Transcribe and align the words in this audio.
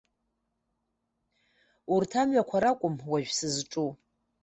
Урҭ 1.93 2.11
амҩақәа 2.21 2.57
ракәым 2.63 2.95
уажә 3.11 3.31
сызҿу. 3.37 3.89